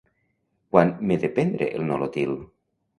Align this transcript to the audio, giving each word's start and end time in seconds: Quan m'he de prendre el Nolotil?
Quan 0.71 0.95
m'he 1.05 1.19
de 1.27 1.31
prendre 1.37 1.71
el 1.79 1.89
Nolotil? 1.93 2.39